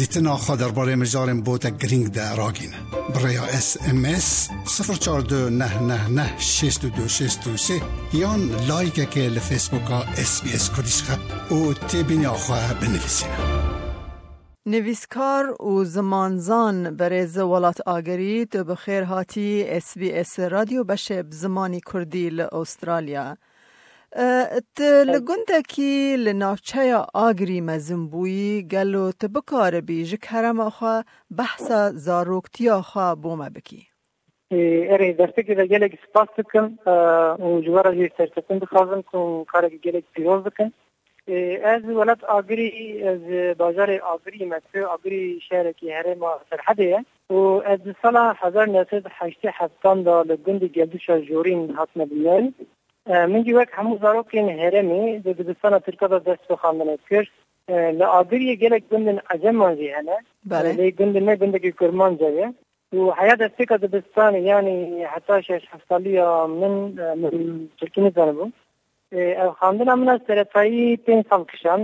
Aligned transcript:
دیتنا 0.00 0.36
خواه 0.36 0.58
در 0.58 0.68
باره 0.68 0.96
مجارم 0.96 1.40
بوده 1.40 1.70
گرینگ 1.70 2.12
در 2.12 2.36
راگینه 2.36 2.74
برای 3.14 3.36
اس 3.36 3.76
ام 3.88 4.04
اس 4.04 4.48
042 5.00 5.50
نه 5.50 5.82
نه 5.82 6.08
نه 6.10 6.38
622 6.38 7.08
623 7.08 7.80
یان 8.14 8.40
لایک 8.68 9.10
که 9.10 9.20
لفیسبوک 9.20 9.82
ها 9.82 10.02
اس 10.02 10.42
بی 10.42 10.52
اس 10.52 10.70
کردیش 10.76 11.02
خواه 11.02 11.18
خب، 11.48 11.52
او 11.54 11.74
تیبینی 11.74 12.26
آخواه 12.26 12.74
بنویسینه 12.74 13.32
نویسکار 14.66 15.62
و 15.62 15.84
زمانزان 15.84 16.96
برای 16.96 17.26
ولات 17.36 17.80
آگری 17.86 18.46
تو 18.46 18.64
بخیر 18.64 19.02
هاتی 19.02 19.64
اس 19.68 19.98
بی 19.98 20.12
اس 20.12 20.38
رادیو 20.40 20.84
بشه 20.84 21.24
زمانی 21.30 21.80
کردی 21.92 22.30
لی 22.30 22.42
استرالیا 22.42 23.36
ت 24.10 24.80
لگنده 24.82 25.60
کی 25.68 26.16
لنافچه 26.16 26.84
یا 26.86 27.06
آگری 27.14 27.60
مزم 27.60 28.06
بویی 28.08 28.62
گلو 28.70 29.12
ت 29.12 29.24
بکار 29.24 29.80
بی 29.80 30.04
جک 30.04 30.24
هرم 30.28 30.60
آخوا 30.60 31.02
بحثا 31.38 31.90
زاروکتی 31.94 32.70
آخوا 32.70 33.14
بومه 33.14 33.50
بکی 33.50 33.86
اره 34.90 35.12
دسته 35.12 35.42
که 35.42 35.54
گلک 35.54 35.98
سپاس 36.06 36.28
بکن 36.38 36.78
و 36.86 37.60
جوارا 37.60 37.94
جی 37.94 38.10
سرسکن 38.18 38.58
بخوازم 38.58 39.02
کن 39.02 39.44
کارک 39.44 39.72
گلک 39.72 40.04
پیروز 40.14 40.42
بکن 40.44 40.72
از 41.64 41.84
ولات 41.84 42.24
آگری 42.24 43.02
از 43.08 43.20
بازار 43.58 43.90
آگری 43.92 44.44
مکتو 44.44 44.86
آگری 44.86 45.40
شهر 45.48 45.72
کی 45.72 45.90
هرم 45.90 46.18
سرحده 46.50 47.04
و 47.30 47.34
از 47.64 47.78
سال 48.02 48.16
1987 48.36 49.72
دا 49.84 50.22
لگند 50.22 50.64
گلدوشا 50.64 51.20
جورین 51.20 51.70
هاتنه 51.74 52.04
بیان 52.06 52.54
من 53.08 53.42
جوک 53.42 53.68
همو 53.72 53.98
زاروکین 54.02 54.48
هرمی 54.48 55.18
ده 55.24 55.32
دبستان 55.32 55.78
ترکه 55.78 56.06
ده 56.08 56.18
دست 56.18 56.46
بخاندنه 56.50 56.98
کر 57.10 57.24
لآدریه 58.00 58.54
گلک 58.56 58.82
گندن 58.92 59.18
عجم 59.30 59.50
مانزی 59.50 59.88
هنه 59.96 60.16
بله 60.52 60.70
لی 60.78 60.90
گندن 60.98 61.22
نه 61.28 61.34
گندگی 61.40 61.72
کرمان 61.72 62.12
جایه 62.20 62.48
و 62.92 62.98
حياة 63.18 63.40
الثقة 63.48 63.76
دبستان 63.76 64.34
يعني 64.34 65.04
حتى 65.06 65.42
شش 65.42 65.64
حصلية 65.72 66.46
من 66.46 66.72
من 67.22 67.66
تركيا 67.80 68.12
زنبو 68.16 68.46
خاندنا 69.58 69.94
من 69.94 70.08
السرطاني 70.08 70.96
بين 71.06 71.22
سال 71.30 71.46
كشان 71.46 71.80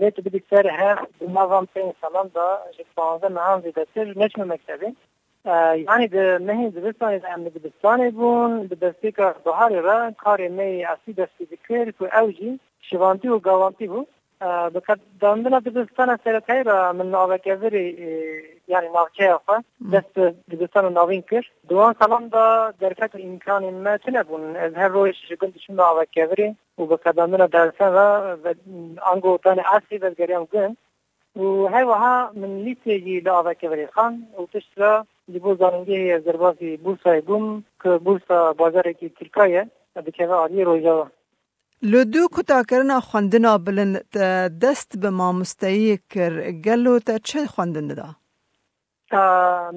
ليت 0.00 0.20
بدك 0.20 0.44
سرها 0.50 1.06
بنظام 1.20 1.66
بين 1.74 1.92
سالان 2.02 2.28
دا 2.34 2.46
جبانزة 2.78 3.28
معان 3.28 3.60
زيدتر 3.62 4.04
نجم 4.18 4.52
مكتبي 4.52 4.92
یعنی 5.86 6.06
د 6.16 6.18
مه 6.48 6.56
د 6.78 6.82
بستان 6.84 7.10
د 7.22 7.26
امن 7.34 7.46
د 7.54 7.58
بستان 7.66 7.98
بون 8.18 8.50
د 8.72 8.78
دستی 8.84 9.10
کا 9.16 9.26
بهار 9.46 9.72
را 9.88 9.94
کار 10.24 10.40
نه 10.58 10.68
اسی 10.96 11.10
دستی 11.20 11.42
ذکر 11.54 11.84
تو 12.00 12.04
اوجی 12.18 12.50
شوانتی 12.90 13.26
او 13.34 13.38
گاوانتی 13.48 13.86
بو 13.94 14.00
بکد 14.74 15.00
داندنا 15.24 15.58
د 15.64 15.68
بستان 15.78 16.08
سره 16.26 16.38
کای 16.50 16.60
را 16.68 16.76
من 16.98 17.08
نو 17.14 17.22
وکری 17.32 17.82
یعنی 18.74 18.88
نوچه 18.96 19.24
اف 19.38 19.46
دست 19.96 20.14
د 20.54 20.62
بستان 20.62 20.84
نوین 21.00 21.22
کر 21.32 21.44
دوان 21.74 21.92
سلام 22.04 22.24
دا 22.36 22.46
درکت 22.86 23.12
امکان 23.28 23.62
ما 23.88 23.94
تنبون 24.06 24.44
از 24.68 24.72
هر 24.84 24.90
روش 25.00 25.18
گند 25.42 25.56
شون 25.66 25.74
نو 25.82 25.88
وکری 25.98 26.48
او 26.78 26.82
بکد 26.94 27.14
داندنا 27.22 27.46
درسن 27.58 27.92
را 28.00 28.06
انگو 29.16 29.32
تن 29.48 29.58
اسی 29.74 29.96
و 30.06 30.14
گریم 30.22 30.44
گند 30.56 30.76
و 31.40 31.68
hayvaha 31.72 32.30
min 32.40 32.50
lîsteyî 32.66 33.24
li 33.24 33.30
avekevê 33.40 33.86
xan 33.96 34.12
û 34.40 34.42
tiştra 34.52 34.92
li 35.32 35.38
bo 35.44 35.50
zanîngehê 35.60 36.06
Ezderbasî 36.16 36.70
Bursayê 36.84 37.22
bûm 37.28 37.46
ku 37.82 37.90
Bursa 38.04 38.38
bajarekî 38.58 39.08
Tirka 39.18 39.46
ye 39.46 39.64
dikeve 40.06 40.32
aliyê 40.44 40.64
rojava. 40.66 41.06
Li 41.92 42.12
du 42.12 42.28
kutakirina 42.34 42.98
xwendina 43.08 43.52
bilind 43.66 43.94
te 44.14 44.28
dest 44.62 44.90
bi 45.02 45.10
mamosteyê 45.22 45.98
kir 46.12 46.32
gelo 46.66 47.00
te 47.06 47.18
çi 47.28 47.38
xwendin 47.52 47.88
dida? 47.90 48.08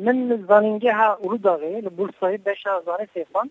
Min 0.06 0.20
zanîngeha 0.50 1.10
Urudavê 1.26 1.74
li 1.86 1.90
Bursayê 1.98 2.46
beşa 2.46 2.72
zanê 2.88 3.08
sêfan 3.16 3.48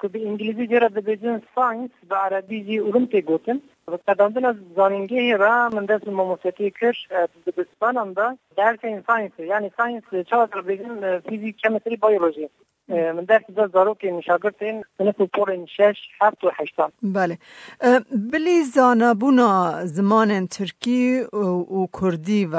ku 0.00 0.12
bi 0.14 0.18
îngilîzî 0.28 0.68
cera 0.70 0.86
dibêjin 0.96 1.40
science 1.54 1.94
bi 2.10 2.14
erebî 2.26 2.58
jî 2.66 2.76
urumtê 2.88 3.20
gotin 3.24 3.62
Kadandığına 4.06 4.54
zanimgeyi 4.76 5.38
ra 5.38 5.70
mendez 5.70 6.06
mamusiyeti 6.06 6.70
kır 6.70 7.08
dibistanım 7.46 8.16
da 8.16 8.38
dersin 8.56 8.86
e, 8.88 9.02
science 9.08 9.44
yani 9.52 9.70
science 9.78 10.24
çağda 10.24 10.68
bizim 10.68 11.04
e, 11.04 11.20
fizik, 11.28 11.58
kemikleri, 11.58 11.98
biyoloji 12.02 12.48
من 13.18 13.26
درس 13.30 13.46
زاد 13.56 13.68
زاروکین 13.74 14.16
شاگردین 14.28 14.76
سنف 14.96 15.18
پورین 15.36 15.62
شش 15.76 15.96
هفت 16.22 16.40
و 16.44 16.48
هشتان 16.58 16.88
بله 17.16 17.34
بلی 18.32 18.56
زانبونا 18.76 19.52
زمان 19.96 20.30
ترکی 20.56 21.02
و 21.78 21.80
کردی 21.98 22.40
و 22.54 22.56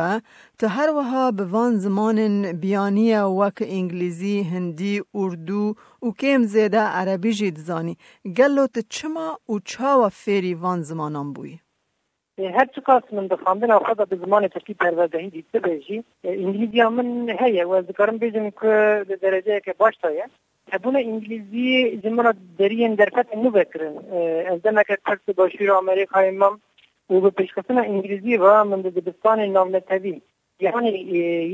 تا 0.60 0.68
هر 0.78 0.90
وها 0.98 1.24
به 1.38 1.44
وان 1.54 1.74
زمان 1.86 2.18
بیانیه 2.64 3.22
وک 3.42 3.58
انگلیزی 3.78 4.36
هندی 4.54 4.94
اردو 5.22 5.64
و 6.06 6.10
کم 6.22 6.42
زیده 6.54 6.82
عربی 7.00 7.32
جید 7.40 7.58
زانی 7.68 7.94
گلو 8.38 8.66
تا 8.74 8.82
چما 8.96 9.28
و 9.52 9.56
چاوا 9.72 10.10
فیری 10.22 10.54
وان 10.64 10.80
زمان 10.90 11.14
نام 11.18 11.34
بویی 11.34 11.58
هر 12.58 12.68
چه 12.76 12.82
کاس 12.88 13.04
من 13.12 13.28
بخواندن 13.28 13.72
او 13.72 13.84
خدا 13.90 14.06
به 14.10 14.16
زمان 14.24 14.44
تکی 14.56 14.74
پروردهی 14.74 15.30
دیده 15.30 15.60
بیجی 15.66 15.98
انگلیزی 16.24 16.82
من 16.98 17.08
هیه 17.42 17.64
و 17.68 17.74
ذکرم 17.90 18.18
بیجم 18.22 18.48
که 18.60 18.72
به 19.08 19.16
درجه 19.16 19.60
که 19.66 19.74
باش 19.78 19.96
تایه 20.02 20.26
هبونه 20.72 21.00
انگلیزی 21.00 21.66
جمعنا 22.04 22.34
درین 22.60 22.94
درفت 22.96 23.28
نو 23.36 23.50
بکرن 23.50 23.96
از 24.52 24.62
دمک 24.62 24.88
کرس 25.06 25.26
باشیر 25.38 25.72
آمریکا 25.72 26.20
امام 26.20 26.56
و 27.10 27.20
به 27.20 27.30
پیشکسنا 27.30 27.82
انگلیزی 27.82 28.38
و 28.38 28.64
من 28.64 28.82
به 28.82 28.90
دبستان 28.90 29.40
نامنتوی 29.40 30.22
یعنی 30.60 30.90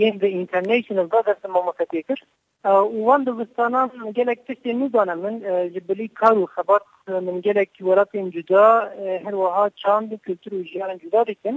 یه 0.02 0.12
به 0.12 0.36
انترنیشنل 0.40 1.06
با 1.06 1.22
دست 1.22 1.46
ما 1.46 1.66
مفتیه 1.68 2.02
کرد 2.02 2.18
وان 3.08 3.22
دوستانم 3.26 3.90
gelek 4.18 4.46
tiştê 4.48 4.74
nûdane 4.80 5.16
min 5.16 5.42
e, 5.52 5.70
ji 5.74 5.82
bilî 5.90 6.08
kar 6.20 6.34
û 6.44 6.46
xebat 6.56 6.84
e, 7.12 7.12
min 7.26 7.42
gelek 7.42 7.70
welatên 7.88 8.32
cuda 8.32 8.66
e, 9.04 9.08
her 9.26 9.34
wiha 9.44 9.66
çand 9.82 10.10
û 10.16 10.18
kültûr 10.26 10.52
û 10.58 10.60
jiyanên 10.72 11.00
cuda 11.04 11.22
dikin 11.32 11.56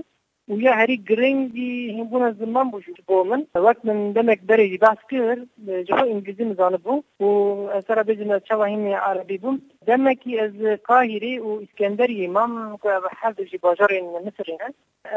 و 0.48 0.54
یا 0.60 0.72
هەری 0.78 0.96
گرنگی 0.96 2.06
از 2.26 2.36
زمان 2.38 2.70
بوو 2.70 2.82
بۆ 3.08 3.16
من 3.30 3.42
وەک 3.66 3.78
من 3.84 3.98
دەمێک 4.16 4.40
دەرێکی 4.50 4.78
باس 4.84 4.98
کرد 5.10 5.42
جەخۆ 5.88 6.04
ئینگلیزی 6.10 6.44
مزانە 6.52 6.78
بوو 6.86 7.02
و 7.20 7.26
ئەسەرە 7.74 8.02
بێژنە 8.08 8.36
چاوا 8.48 8.64
هیمی 8.72 8.94
عربی 9.08 9.38
بووم 9.42 9.56
دەمێکی 9.90 10.38
ئەز 10.40 10.54
قاهری 10.88 11.34
و 11.38 11.48
ئیسکەندەری 11.62 12.20
مام 12.36 12.52
حەزژی 13.20 13.58
باژارێن 13.64 14.06
مصرین 14.26 14.58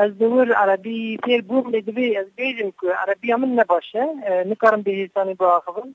از 0.03 0.11
دور 0.19 0.47
عربی 0.63 1.17
پێر 1.25 1.41
بووم 1.49 1.65
لێ 1.73 1.79
دەبێ 1.87 2.07
ئەز 2.17 2.27
بێژم 2.37 2.69
کو 2.79 2.85
عربیا 3.01 3.35
من 3.41 3.51
نەباشە 3.59 4.03
نکارم 4.49 4.81
بێهێستانی 4.85 5.35
بۆ 5.39 5.45
ئاخبن 5.53 5.89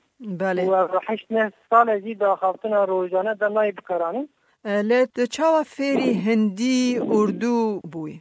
و 0.71 0.73
حشت 1.07 1.29
ساڵە 1.69 1.95
زی 2.03 2.13
داخافتنە 2.21 2.79
ڕۆژانە 2.89 3.33
دەمای 3.41 3.71
بکارانم 3.77 4.25
لێت 4.89 5.13
چاوە 5.35 5.63
فێری 5.75 6.11
هەندی 6.25 6.79
ئوردو 7.11 7.57
بووی 7.93 8.17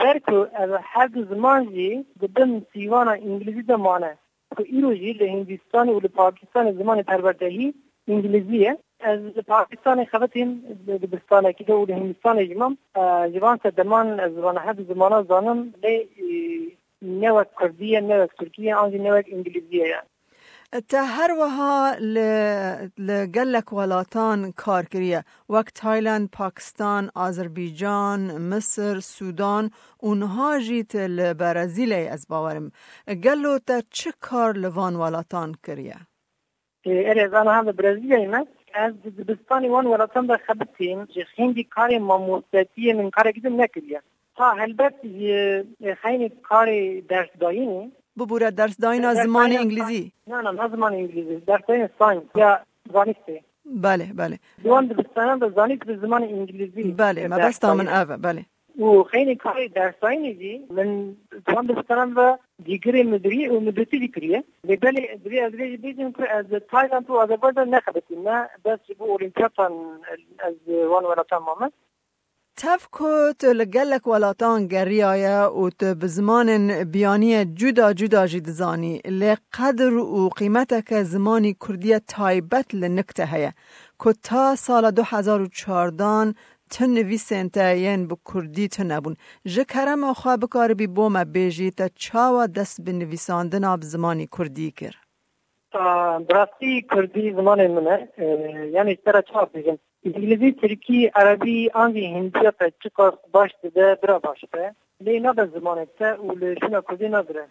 Zerku 0.00 0.48
ev 0.62 0.70
her 0.82 1.08
zaman 1.08 1.64
ji 1.74 2.04
gidin 2.20 2.66
sivana 2.72 3.16
İngilizce 3.16 3.68
de 3.68 3.76
mane. 3.76 4.14
ایروژی 4.74 5.14
لە 5.20 5.22
هندستان 5.34 5.86
و 5.88 6.00
لە 6.04 6.10
پاکستان 6.20 6.66
زمانی 6.80 7.06
پەروەردەهی 7.10 7.74
ئینگلیزیە 8.08 8.72
ez 9.12 9.20
li 9.36 9.42
Pakistanê 9.54 10.04
xevetên 10.12 10.48
dibistanekî 11.02 11.64
de 11.68 11.74
û 11.80 11.82
li 11.88 11.94
Hindistanê 12.00 12.42
jî 12.50 12.56
mam 12.62 12.72
civan 13.34 13.56
te 13.62 13.70
deman 13.78 14.06
ez 14.24 14.32
zivana 14.36 14.60
her 14.66 14.76
zimana 14.90 15.18
zanim 15.30 15.60
lê 15.82 15.94
e, 16.24 16.26
ne 17.22 17.30
wek 17.36 17.50
Kurdiye 17.58 17.98
ne 18.10 18.16
wek 18.22 18.32
Tirkiye 18.40 18.72
an 18.80 18.88
jî 18.92 18.98
ne 19.04 19.10
wek 19.16 19.26
İngilîziye 19.36 19.86
ye. 19.92 20.00
تا 20.70 21.02
هر 21.04 21.30
وها 21.32 21.96
لگلک 23.10 23.72
ولاتان 23.72 24.52
کار 24.52 24.82
کریه 24.92 25.24
وقت 25.48 25.74
تایلند، 25.74 26.30
پاکستان، 26.30 27.10
آذربایجان، 27.16 28.20
مصر، 28.54 29.00
سودان 29.00 29.70
اونها 29.98 30.58
جیت 30.60 30.96
لبرازیل 30.96 31.92
از 31.92 32.26
باورم 32.28 32.70
گلو 33.24 33.58
تا 33.58 33.80
چه 33.90 34.10
کار 34.20 34.52
لوان 34.52 34.96
ولاتان 34.96 35.54
کریه؟ 35.66 35.96
اره 36.86 37.28
زانا 37.28 37.52
هم 37.52 37.72
برازیل 37.72 38.30
ما 38.30 38.46
از 38.74 38.94
دبستانی 39.18 39.68
وان 39.68 39.86
ولاتان 39.86 40.26
در 40.26 40.36
خبتیم 40.46 41.04
جخین 41.04 41.52
دی 41.52 41.64
کاری 41.64 41.98
ماموستی 41.98 42.92
من 42.92 43.10
کاری 43.10 43.32
گیدم 43.32 43.60
نکریه 43.62 44.02
تا 44.36 44.50
هلبت 44.54 44.94
خیلی 46.02 46.28
کاری 46.42 47.00
درس 47.00 47.28
داینی 47.40 47.92
ببوره 48.18 48.50
درس 48.50 48.76
داینا 48.80 49.14
زمان 49.14 49.52
انگلیزی 49.52 50.12
نه 50.26 50.40
نه 50.42 50.50
نه 50.50 50.68
زمان 50.74 50.92
انگلیزی 50.94 51.36
درس 51.36 51.64
داین 51.68 51.88
ساین 51.98 52.22
یا 52.34 52.60
زانیستی 52.92 53.40
بله 53.66 54.04
بله 54.14 54.38
دوان 54.64 54.86
دبستانان 54.86 55.38
در 55.38 55.76
به 55.86 55.96
زمان 55.96 56.22
انگلیزی 56.22 56.82
بله 56.92 57.28
ما 57.28 57.38
بستا 57.38 57.72
اوه 57.72 58.16
بله 58.16 58.44
و 58.80 59.02
خیلی 59.02 59.36
کاری 59.36 59.68
درسایی 59.68 60.34
دی 60.34 60.66
من 60.70 61.16
دوان 61.46 62.12
و 62.12 62.36
دیگری 62.64 62.64
دیگری 62.64 63.02
مدری 63.02 63.48
و 63.48 63.60
مدرسی 63.60 63.98
دیگریه 63.98 64.44
و 64.68 64.76
بله 64.76 65.00
دری 65.24 65.36
بله، 65.36 65.42
از 65.42 65.54
ریج 65.54 65.80
بله 65.80 65.92
بیزیم 65.92 66.12
که 66.12 66.30
از 66.30 66.46
تایلند 66.46 67.10
و 67.10 67.12
آذربایجان 67.14 67.68
نخبتی 67.68 68.16
نه 68.24 68.48
بس 68.64 68.78
بو 68.98 69.04
اولیمپیاتان 69.10 69.72
از 70.40 70.54
وان 70.88 71.04
ورطان 71.04 71.42
مامه 71.42 71.72
تف 72.62 72.86
کو 72.96 73.10
لگلک 73.52 74.06
ولاتان 74.06 74.66
گریایا 74.68 75.50
و 75.60 75.70
تو 75.70 75.94
بزمان 75.94 76.84
بیانی 76.92 77.44
جدا 77.44 77.92
جدا 77.92 78.26
جد 78.26 78.50
زانی 78.50 78.96
لقدر 79.20 79.94
و 79.94 80.28
قیمت 80.28 80.86
که 80.86 81.02
زمانی 81.02 81.56
کردی 81.68 81.98
تایبت 81.98 82.74
لنکته 82.74 83.26
هیا 83.26 83.50
که 84.04 84.12
تا 84.22 84.56
سال 84.56 84.90
2014 84.90 86.34
تو 86.70 86.86
نویسن 86.86 87.34
سنتا 87.48 88.06
به 88.06 88.16
کردی 88.34 88.68
تو 88.68 88.84
نبون 88.84 89.16
کرم 89.68 90.12
خواه 90.12 90.36
بکار 90.36 90.74
بی 90.74 90.86
بوم 90.86 91.24
بیجی 91.24 91.70
تا 91.70 91.88
چاوا 91.94 92.46
دست 92.46 92.80
به 92.80 92.92
نویساندن 92.92 93.64
آب 93.64 93.82
زمانی 93.82 94.28
کردی 94.38 94.70
کرد 94.70 95.09
براستی 96.28 96.72
کردی 96.90 97.32
زمان 97.32 97.66
منه 97.66 98.08
یعنی 98.74 98.98
سر 99.04 99.20
چاپ 99.20 99.52
بگم 99.52 99.78
انگلیسی 100.06 100.52
ترکی 100.60 101.06
عربی 101.14 101.70
آنگی 101.82 102.06
هندی 102.06 102.50
تا 102.58 102.68
چکاس 102.82 103.14
باش 103.32 103.50
ده 103.74 103.94
برا 104.02 104.18
باش 104.18 104.44
ده 104.52 104.74
لی 105.00 105.20
نبه 105.20 105.44
زمانه 105.60 105.86
تا 105.98 106.04
و 106.24 106.32
لشنا 106.40 106.80
کردی 106.88 107.08
نداره 107.08 107.44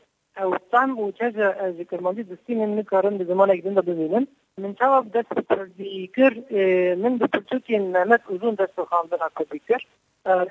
او 0.43 0.55
سام 0.71 0.99
و 0.99 1.11
چه 1.11 1.29
ذکرماندی 1.77 2.23
دستین 2.23 2.59
این 2.59 2.79
نکارن 2.79 3.17
به 3.17 3.23
زمان 3.25 3.49
اگدین 3.51 3.73
ده 3.73 3.81
ببینم 3.81 4.27
من 4.57 4.73
چاپ 4.73 5.05
دست 5.17 5.33
کردی 5.49 6.11
کر 6.15 6.33
من 6.95 7.17
به 7.17 7.27
پرچوکی 7.27 7.77
نمت 7.77 8.21
ازون 8.33 8.53
دست 8.53 8.83
خاندن 8.89 9.17
کردی 9.37 9.61
کر 9.69 9.81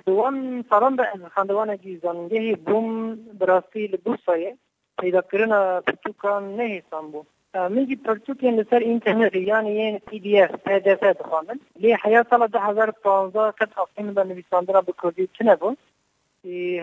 دوام 0.06 0.62
سالان 0.70 0.96
به 0.96 1.04
خاندوان 1.34 1.70
اگی 1.70 1.96
زنگه 1.96 2.56
بوم 2.56 3.14
براستی 3.40 3.86
لبوسایه 3.86 4.56
پیدا 5.00 5.20
کرنا 5.30 5.80
پرچوکان 5.80 6.56
نه 6.56 6.62
حسان 6.66 7.10
بود 7.10 7.26
میگی 7.56 7.96
پرسوکی 7.96 8.50
لسر 8.50 8.78
اینترنت 8.78 9.34
یعنی 9.34 9.70
یه 9.72 10.00
پی 10.08 10.18
دی 10.20 10.40
اف 10.40 10.50
پی 10.64 10.80
دی 10.80 10.90
اف 10.90 11.02
بخوانن 11.02 11.58
لی 11.80 11.94
حیا 12.02 12.22
سال 12.30 12.46
2015 12.46 13.52
کد 13.60 13.72
افین 13.76 14.14
به 14.14 14.24
نویسنده 14.24 14.72
را 14.72 14.80
به 14.80 14.92
کردی 15.02 15.28
چنه 15.32 15.56
بود 15.56 15.78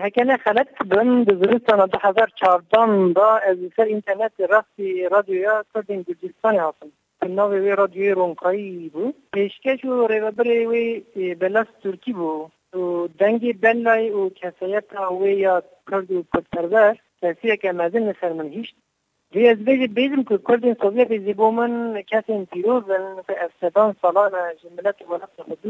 هکنه 0.02 0.36
خلط 0.36 0.68
بن 0.82 1.22
دزرستان 1.22 1.86
2014 1.86 3.12
با 3.12 3.38
از 3.48 3.56
سر 3.76 3.86
انترنت 3.90 4.32
راستی 4.50 5.08
رادیویا 5.08 5.64
کردین 5.74 6.02
گرجستانی 6.02 6.58
حاصل 6.58 6.88
ناو 7.28 7.52
وی 7.52 7.70
رادیوی 7.70 8.10
رونکایی 8.10 8.88
بود 8.88 9.14
پیشکش 9.32 9.84
و 9.84 10.06
ریوبر 10.06 10.48
وی 10.48 11.02
بلاس 11.40 11.66
ترکی 11.82 12.12
بود 12.12 12.50
و 12.80 13.08
دنگ 13.18 13.60
بلای 13.60 14.10
و 14.10 14.28
کسایت 14.28 14.84
وی 15.20 15.34
یا 15.34 15.62
کرد 15.90 16.10
و 16.12 16.22
کتربر 16.34 16.96
کسی 17.22 17.56
که 17.56 17.72
مزن 17.72 17.98
نسر 17.98 18.32
من 18.32 18.50
Wir 19.36 19.52
بيزم 19.86 20.22
كردين 20.22 20.74
قضية 20.74 21.04
في 21.04 21.18
زيبومن 21.18 22.00
كاتين 22.00 22.46
بيروز 22.52 22.84
في 23.26 23.32
أفسدان 23.32 23.94
صلانا 24.02 24.52
جملات 24.64 24.96
ونفس 25.02 25.60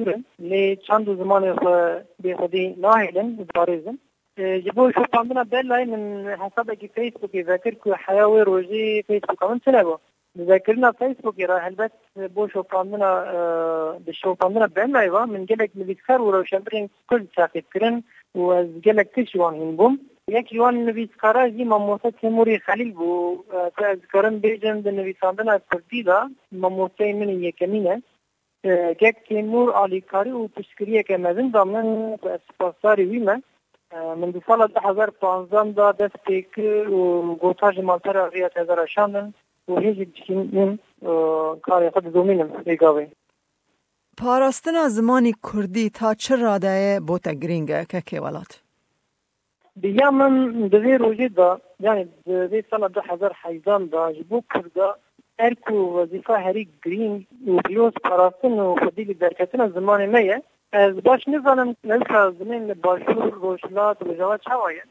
لی 0.40 0.76
چند 0.76 1.10
زمان 1.10 1.56
خودی 2.38 2.74
ناهلا 2.80 3.46
باريزن 3.54 3.96
جبو 4.38 4.90
شو 4.90 5.02
قامنا 5.02 5.42
بلاي 5.42 5.84
من 5.84 6.36
حسابك 6.40 6.90
فيسبوك 6.94 7.34
يذاكرك 7.34 7.92
حياوي 7.94 8.42
روجي 8.42 9.02
فيسبوك 9.02 9.44
من 9.44 9.58
سلابو 9.64 9.96
ذاكرنا 10.38 10.92
فيسبوك 10.92 11.40
راه 11.40 11.68
البس 11.68 11.90
بو 12.16 12.48
شو 12.48 12.62
قامنا 12.62 13.08
بالشو 14.06 14.34
قامنا 14.34 14.66
بلاي 14.66 15.10
من 15.26 15.46
قالك 15.46 15.70
من 15.74 15.96
ولو 16.20 16.44
شامبرين 16.44 16.88
كل 17.10 17.24
ساقي 17.36 17.60
كرن 17.72 18.02
وقالك 18.34 19.10
كل 19.10 19.28
شوان 19.28 19.54
هنبوم 19.54 19.98
یک 20.32 20.48
نویسکارا 20.62 21.46
مموسه 21.58 22.10
تیموری 22.20 22.56
خلیل 22.58 22.94
bu. 22.96 23.44
Tezkarın 23.76 24.42
bir 24.42 24.60
cemde 24.60 24.94
nüvisandan 24.96 25.46
asırdı 25.46 26.06
da 26.06 26.30
mamuseyimin 26.52 27.40
yekemine. 27.40 28.02
Gek 28.98 29.26
Timur 29.26 29.68
Ali 29.74 30.00
Kari 30.00 30.34
u 30.34 30.48
pişkiriyeke 30.48 31.16
mezin 31.16 31.52
damlan 31.52 32.18
spasari 32.52 33.04
hüme. 33.12 33.42
من 34.22 34.30
د 34.34 34.36
سال 34.46 34.60
2015 34.70 35.76
دا 35.78 35.86
د 35.98 36.02
سپیک 36.14 36.50
او 36.92 37.00
ګوتاج 37.42 37.76
مالتر 37.88 38.16
اړیا 38.26 38.48
ته 38.54 38.60
زرا 38.68 38.86
شاندن 38.94 39.26
او 39.68 39.72
هیڅ 39.84 39.98
چین 40.26 40.38
کار 41.66 41.80
خود 41.94 42.04
دومینم 42.14 42.48
ایګاوي 42.70 43.06
پاراستنا 44.20 44.82
زمانی 44.98 45.32
کردی 45.48 45.86
تا 45.98 46.08
چه 46.24 46.34
راده 46.44 46.74
بوتا 47.08 47.32
گرینگه 47.42 47.78
که 47.90 48.00
که 48.08 48.16
ولات؟ 48.24 48.52
Diyamın 49.82 50.70
divê 50.70 50.94
rojê 50.98 51.36
da 51.36 51.58
yani 51.80 52.08
divê 52.28 52.62
sala 52.70 52.86
2018 53.50 53.90
da 53.92 54.14
ji 54.14 54.24
bo 54.30 54.40
Kurda 54.52 54.96
erk 55.38 55.58
û 55.76 56.02
wezîfa 56.02 56.40
herî 56.40 56.64
girîng 56.84 57.18
û 57.50 57.62
pîroz 57.66 57.94
parastin 58.04 58.54
û 58.64 58.66
xwedî 58.80 59.04
li 59.08 59.20
derketina 59.20 59.64
zimanê 59.74 60.06
me 60.14 60.22
ye 60.30 60.42
ez 60.72 61.04
baş 61.04 61.26
nizanim 61.26 61.70
nevsa 61.90 62.20
zimên 62.40 62.62
li 62.68 62.74
başûr 62.86 63.24
rojhilat 63.42 63.98
û 64.00 64.04
rojava 64.08 64.38
çawa 64.38 64.70
ye 64.72 64.84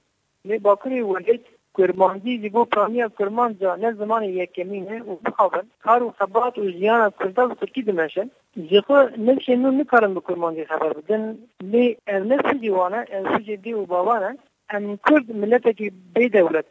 lê 0.50 0.56
bakurê 0.68 1.00
welêt 1.14 1.44
کرماندی 1.82 2.34
دی 2.44 2.50
بو 2.56 2.62
پرامیا 2.74 3.08
کرمان 3.20 3.50
جا 3.62 3.70
نه 3.84 3.90
زمان 4.02 4.22
یکمین 4.42 4.86
او 5.08 5.14
بخابن 5.26 5.66
کار 5.86 6.00
و 6.06 6.10
خبرات 6.20 6.56
و 6.60 6.64
جیان 6.80 7.02
کردا 7.20 7.42
و 7.50 7.54
ترکی 7.62 7.82
دمشن 7.90 8.28
جخو 8.72 8.98
نمشه 9.28 9.54
نو 9.62 9.70
نکارم 9.80 10.12
بکرماندی 10.18 10.66
خبر 10.72 10.92
بدن 10.98 11.24
لی 11.72 11.84
ارنسی 12.14 12.56
دیوانه 12.64 13.00
ارنسی 13.16 13.56
دی 13.64 13.72
و 13.80 13.84
بابانه 13.94 14.32
أم 14.74 14.96
كرد 14.96 15.32
ملتك 15.36 15.94
بدولة 16.16 16.64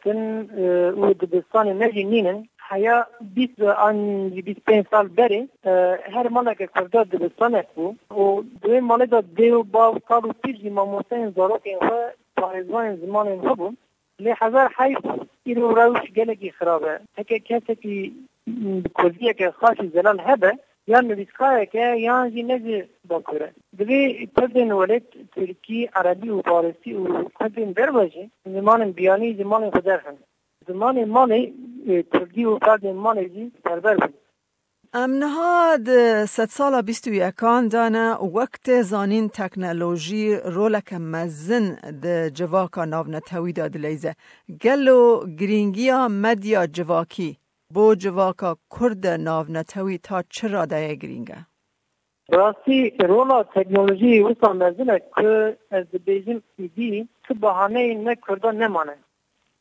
ودبستان 1.01 1.79
نجي 1.79 2.03
نينن 2.03 2.45
حيا 2.57 3.05
بيس 3.21 3.49
عن 3.61 4.29
بيس 4.29 4.57
بين 4.67 4.83
سال 4.91 5.07
بري 5.07 5.47
هر 6.13 6.29
مالك 6.29 6.63
كردا 6.69 7.03
دبستان 7.03 7.55
أكو 7.55 7.93
ودوين 8.11 8.83
مالك 8.83 9.23
ديو 9.37 9.61
باو 9.61 9.99
سالو 10.09 10.31
تيجي 10.43 10.69
ما 10.69 10.83
موسين 10.83 11.31
زاروكين 11.37 11.75
و 11.77 12.09
طارزوان 12.35 12.97
زمان 12.97 13.27
هبو 13.27 13.71
لحظار 14.19 14.69
حيث 14.69 14.97
إلو 15.47 15.71
روش 15.71 16.11
جلقي 16.15 16.49
خرابة 16.51 16.99
هكا 17.19 17.37
كاسكي 17.37 18.13
كردية 18.97 19.31
كخاشي 19.31 19.89
زلال 19.95 20.21
هبه 20.21 20.51
yan 20.87 21.07
nivîskayeke 21.07 21.79
yan 21.99 22.29
jî 22.29 22.47
nece 22.47 22.87
bakure. 23.09 23.51
Divê 23.79 24.01
pevdên 24.37 24.69
welet 24.79 25.07
Tirkî, 25.35 25.79
Erebî 25.99 26.29
û 26.37 26.39
Parîsî 26.51 26.91
û 26.99 27.03
pevdên 27.39 27.69
derwejî 27.79 28.23
zimanên 28.57 28.91
biyanî 28.97 29.29
zimanên 29.41 29.71
xwe 29.75 29.81
derxin. 29.89 30.17
Zimanê 30.69 31.03
malê 31.17 31.41
Tirkî 32.11 32.43
û 32.51 32.53
pevdên 32.67 32.97
malê 33.05 33.25
jî 33.35 33.43
berber 33.65 33.97
bûn. 34.03 34.13
ام 35.03 35.11
نهاد 35.23 35.87
ست 36.35 36.51
سال 36.57 36.73
بیست 36.89 37.05
و 37.09 37.13
یکان 37.25 37.63
دانه 37.75 38.05
وقت 38.37 38.65
زانین 38.91 39.25
تکنولوژی 39.41 40.25
رولک 40.55 40.89
مزن 41.13 41.65
ده 42.03 42.15
جواکا 42.37 42.83
ناو 42.93 43.05
نتوی 43.13 43.51
داد 43.59 43.73
لیزه 43.85 44.11
گلو 44.63 45.01
گرینگیا 45.39 45.99
مدیا 46.23 46.61
جواکی 46.77 47.31
بو 47.75 47.83
جواکا 48.03 48.49
کرد 48.75 49.05
ناونتوی 49.27 49.97
تا 50.07 50.19
چرا 50.35 50.65
دای 50.73 50.97
گرینگه 50.97 51.37
راستی 52.39 52.77
رولا 53.09 53.39
تکنولوژی 53.55 54.19
وسا 54.19 54.51
مزنه 54.53 54.99
که 55.15 55.57
از 55.71 55.85
بیجن 56.05 56.41
ایدی 56.59 57.07
که 57.27 57.33
بحانه 57.33 57.93
نه 57.93 58.15
کردان 58.27 58.57
نمانه 58.63 58.95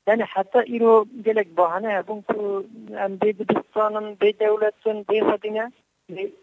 یعنی 0.06 0.22
حتی 0.34 0.58
ایرو 0.58 1.06
گلک 1.26 1.48
بحانه 1.56 1.88
هبون 1.98 2.22
که 2.28 2.64
ام 3.04 3.16
بی 3.16 3.32
بدستانن 3.32 4.14
بی 4.20 4.32
دولتن 4.32 5.02
بی 5.08 5.20
خدینه 5.30 5.72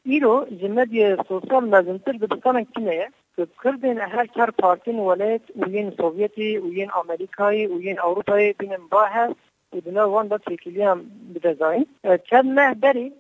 ایرو 0.06 0.46
جمدی 0.62 1.16
سوسیال 1.28 1.66
مزنتر 1.70 2.12
بدستانن 2.12 2.66
کنه 2.76 3.08
که 3.38 3.48
کردین 3.64 4.00
هر 4.02 4.28
کار 4.36 4.52
پارتین 4.62 5.00
ولایت 5.00 5.42
و 5.56 5.70
یین 5.70 5.92
سوویتی 5.98 6.58
و 6.58 6.74
یین 6.74 6.92
امریکایی 7.00 7.68
و 7.68 7.82
یین 7.82 8.00
اوروپایی 8.00 8.54
بینن 8.54 8.82
با 8.92 9.06
هست 9.10 9.36
بناء 9.80 10.08
وان 10.08 10.28
بس 10.28 10.40
كليام 10.64 11.04
بدزاين 11.14 11.86
كان 12.32 12.56
مهبري 12.56 13.12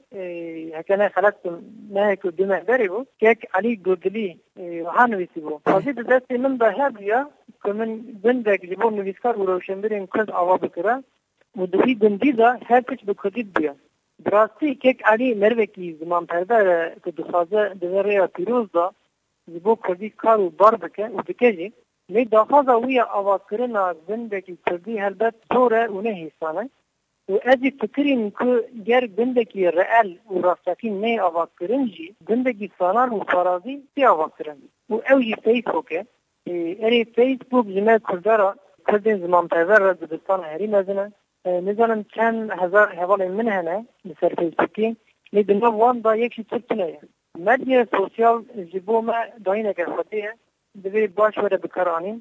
هكذا 0.74 1.08
خلصت 1.10 1.48
نهك 1.91 2.27
بمهبري 2.27 2.88
بو 2.88 3.05
كيك 3.20 3.55
علي 3.55 3.75
جوجلي 3.75 4.38
وحانو 4.60 5.20
يسيبو 5.20 5.60
وزيد 5.67 6.00
دستي 6.00 6.38
من 6.38 6.58
بهاب 6.58 7.01
يا 7.01 7.27
كمن 7.63 7.89
بندك 8.24 8.65
جبو 8.65 8.89
نويسكار 8.89 9.39
وروشنبرين 9.39 10.05
كل 10.05 10.31
عوا 10.31 10.58
بكرا 10.58 11.01
مدوي 11.55 11.98
گندیدا 12.01 12.50
هر 12.72 12.81
کچ 12.89 13.00
به 13.08 13.13
کدید 13.13 13.48
بیا 13.58 13.74
دراستی 14.25 14.74
کیک 14.81 14.98
علی 15.12 15.34
مروکی 15.36 15.93
زمان 16.03 16.24
پرده 16.25 16.58
که 17.03 17.10
دخوازه 17.12 17.74
دوره 17.74 18.27
پیروز 18.36 18.72
دا 18.75 18.86
زبو 19.53 19.75
کردی 19.75 20.10
کار 20.10 20.39
و 20.39 20.50
بار 20.50 20.75
بکه 20.81 21.05
و 21.17 21.22
بکه 21.27 21.72
Lê 22.13 22.22
daxwaza 22.36 22.75
wî 22.84 22.91
ya 23.00 23.06
avakirina 23.20 23.84
gundekî 24.08 24.53
Kurdî 24.65 24.94
helbet 25.06 25.36
sor 25.51 25.72
e 25.82 25.84
û 25.96 25.98
nehêsan 26.08 26.58
e. 26.63 26.65
û 27.32 27.34
ez 27.51 27.60
jî 27.63 27.72
fikirîm 27.82 28.24
ku 28.39 28.50
ger 28.88 29.03
gundekî 29.18 29.62
reel 29.80 30.10
û 30.32 30.34
rastekîn 30.48 30.96
ney 31.03 31.18
avakirin 31.30 31.84
jî 31.96 32.08
gundekî 32.27 32.68
salan 32.80 33.10
û 33.18 33.20
parazî 33.34 33.75
tê 33.94 34.03
avakirin. 34.13 34.60
û 34.91 34.94
ew 35.12 35.18
jî 35.27 35.36
Facebook 35.46 35.88
e. 36.00 36.01
Erê 36.86 37.01
Facebook 37.18 37.65
ji 37.75 37.82
me 37.88 37.96
Kurdara 38.08 38.50
Kurdên 38.88 39.18
zimanperver 39.24 39.82
re 39.88 39.94
dibistan 40.01 40.41
herî 40.50 40.68
mezin 40.75 41.00
e. 41.03 41.10
Nizanim 41.65 42.03
çend 42.13 42.50
hezar 42.62 42.88
hevalên 43.00 43.32
min 43.39 43.48
hene 43.58 43.77
e, 44.06 44.10
li 44.10 44.13
ser 44.20 44.32
Facebookê 44.39 44.88
lê 45.34 45.41
di 45.48 45.53
nav 45.60 45.74
wan 45.82 45.98
da 46.03 46.12
yekî 46.22 46.44
Türk 46.44 46.70
tune 46.70 46.88
ye. 46.94 47.01
Medya 47.48 47.88
sosyal 47.98 48.36
ji 48.72 48.80
bo 48.88 48.96
me 49.08 49.18
dayîneke 49.46 49.84
xwedê 49.94 50.18
ye 50.25 50.34
دوی 50.84 51.08
باش 51.20 51.34
وره 51.46 51.58
بکرانیم 51.66 52.18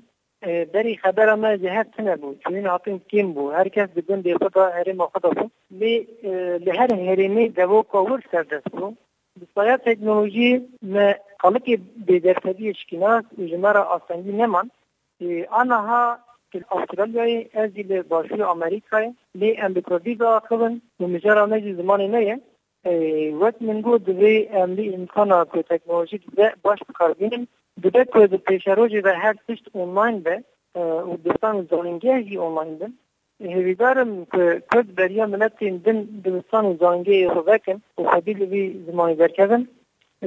دری 0.74 0.96
خبر 0.96 1.34
ما 1.42 1.56
جهت 1.56 1.86
نه 2.00 2.16
بو 2.20 2.28
چون 2.42 2.66
هاتین 2.66 2.98
کیم 3.10 3.28
بو 3.36 3.50
هر 3.58 3.68
کس 3.68 3.88
دګون 3.98 4.18
دی 4.26 4.34
خدا 4.40 4.62
هرم 4.78 5.00
خدا 5.06 5.30
بو 5.36 5.44
می 5.80 5.92
له 6.64 6.72
هر 6.80 6.90
هرمی 7.08 7.44
دو 7.58 7.82
کور 7.92 8.20
سر 8.32 8.42
دست 8.50 8.68
بو 8.76 8.86
بسیار 9.40 9.76
تکنولوژی 9.86 10.50
ما 10.82 11.12
خلق 11.42 11.64
به 12.06 12.18
درتبی 12.26 12.72
شکناس 12.78 13.24
جمرا 13.50 13.82
آسانی 13.96 14.32
نمان 14.32 14.70
انا 15.60 15.78
ها 15.88 16.18
که 16.52 16.64
استرالیا 16.76 17.24
از 17.62 17.70
ل 17.88 18.02
باشی 18.02 18.42
آمریکا 18.54 18.98
لی 19.40 19.48
امریکا 19.66 19.98
دیگه 19.98 20.40
خبن 20.48 20.80
و 21.00 21.06
مجرا 21.12 21.46
نجی 21.46 21.74
زمان 21.74 22.00
نیه 22.14 22.36
Eh, 22.84 23.28
what 23.38 23.60
Mingo-Dubey 23.60 24.48
em 24.52 24.76
bir 24.76 24.92
imkana 24.92 25.44
ku 25.44 25.62
teknolojik 25.62 26.36
de 26.36 26.52
baş 26.64 26.80
bikarbinin 26.88 27.42
dibe 27.82 28.02
ku 28.10 28.18
di 28.30 28.34
pêşerojê 28.46 29.04
ve 29.04 29.14
her 29.22 29.34
tişt 29.46 29.66
online 29.82 30.24
be 30.24 30.36
û 30.76 31.12
distan 31.24 31.56
zanîngehî 31.70 32.36
online 32.40 32.80
bin 33.40 33.50
hêvîdarim 33.56 34.12
ku 34.30 34.42
Kurd 34.72 34.88
beriya 34.98 35.24
miletên 35.24 35.84
din 35.84 35.98
dibistan 36.24 36.64
û 36.70 36.78
zanîngehê 36.82 37.26
xwe 37.32 37.42
vekin 37.52 37.78
û 37.98 38.02
xwedî 38.10 38.32
li 38.40 38.46
vî 38.52 38.64
zimanê 38.90 39.16
derkevin 39.22 39.62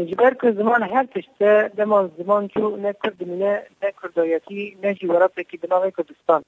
ji 0.07 0.15
ber 0.19 0.33
ku 0.39 0.47
ziman 0.57 0.81
her 0.95 1.07
tişt 1.13 1.33
de 1.41 1.53
deman 1.77 2.05
ziman 2.17 2.45
çû 2.53 2.63
ne 2.83 2.91
Kurd 2.93 3.15
dimîne 3.19 3.53
ne 3.83 3.89
Kurdayetî 3.91 4.63
ne 4.83 4.89
jî 4.97 5.05
werapekî 5.11 5.57
bi 5.61 5.65
navê 5.67 5.91
Kurdistan 5.91 6.41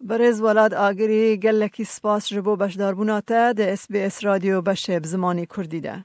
برز 0.00 0.42
ولاد 0.42 0.74
آگری 0.74 1.36
گلکی 1.36 1.84
سپاس 1.84 2.28
جبو 2.28 2.56
بشدار 2.56 2.94
بوناتا 2.94 3.52
ده 3.52 3.64
اس 3.64 3.92
بی 3.92 4.00
اس 4.00 4.24
رادیو 4.24 4.62
بشه 4.62 5.00
بزمانی 5.00 5.46
کردی 5.56 5.80
ده 5.80 6.04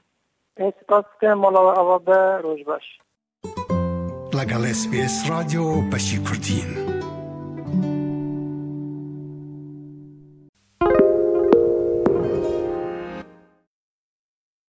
سپاس 0.56 1.04
که 1.20 1.26
ملاوه 1.34 1.78
اوابه 1.78 2.16
روش 2.38 2.64
باش 2.64 3.00
لگل 4.34 4.64
اس 4.70 4.88
بی 4.90 5.00
اس 5.00 5.30
رادیو 5.30 5.80
بشی 5.92 6.18
کردین 6.22 6.89